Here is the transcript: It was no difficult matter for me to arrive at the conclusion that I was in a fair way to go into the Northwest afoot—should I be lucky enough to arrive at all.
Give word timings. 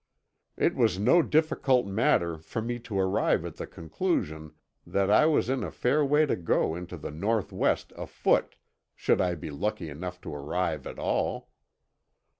It 0.57 0.73
was 0.73 0.97
no 0.97 1.21
difficult 1.21 1.85
matter 1.85 2.39
for 2.39 2.59
me 2.59 2.79
to 2.89 2.97
arrive 2.99 3.45
at 3.45 3.57
the 3.57 3.67
conclusion 3.67 4.53
that 4.83 5.11
I 5.11 5.27
was 5.27 5.47
in 5.47 5.63
a 5.63 5.69
fair 5.69 6.03
way 6.03 6.25
to 6.25 6.35
go 6.35 6.73
into 6.73 6.97
the 6.97 7.11
Northwest 7.11 7.93
afoot—should 7.95 9.21
I 9.21 9.35
be 9.35 9.51
lucky 9.51 9.91
enough 9.91 10.19
to 10.21 10.33
arrive 10.33 10.87
at 10.87 10.97
all. 10.97 11.51